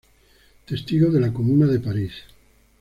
[0.65, 2.11] Testigo de la Comuna de París.